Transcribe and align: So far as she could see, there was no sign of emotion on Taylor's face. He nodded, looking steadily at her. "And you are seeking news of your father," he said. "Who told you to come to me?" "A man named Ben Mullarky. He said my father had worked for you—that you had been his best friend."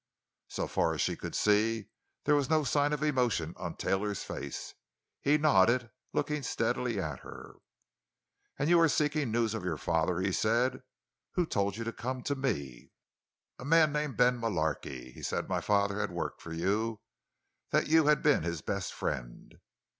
So 0.47 0.65
far 0.65 0.95
as 0.95 1.01
she 1.01 1.15
could 1.15 1.35
see, 1.35 1.89
there 2.23 2.33
was 2.33 2.49
no 2.49 2.63
sign 2.63 2.91
of 2.91 3.03
emotion 3.03 3.53
on 3.55 3.75
Taylor's 3.75 4.23
face. 4.23 4.73
He 5.21 5.37
nodded, 5.37 5.91
looking 6.11 6.41
steadily 6.41 6.99
at 6.99 7.19
her. 7.19 7.57
"And 8.57 8.67
you 8.67 8.79
are 8.79 8.89
seeking 8.89 9.29
news 9.31 9.53
of 9.53 9.63
your 9.63 9.77
father," 9.77 10.19
he 10.19 10.31
said. 10.31 10.81
"Who 11.33 11.45
told 11.45 11.77
you 11.77 11.83
to 11.83 11.93
come 11.93 12.23
to 12.23 12.33
me?" 12.33 12.89
"A 13.59 13.63
man 13.63 13.91
named 13.93 14.17
Ben 14.17 14.39
Mullarky. 14.39 15.11
He 15.13 15.21
said 15.21 15.47
my 15.47 15.61
father 15.61 15.99
had 15.99 16.09
worked 16.09 16.41
for 16.41 16.51
you—that 16.51 17.85
you 17.87 18.07
had 18.07 18.23
been 18.23 18.41
his 18.41 18.61
best 18.63 18.93
friend." 18.95 19.53